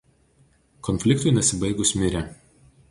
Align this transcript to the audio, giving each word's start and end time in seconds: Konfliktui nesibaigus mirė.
Konfliktui 0.87 1.37
nesibaigus 1.39 1.97
mirė. 2.03 2.29